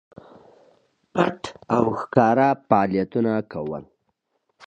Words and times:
پټ 1.13 1.39
او 1.75 1.85
ښکاره 1.99 2.49
فعالیتونه 2.67 3.33
کول. 3.51 3.83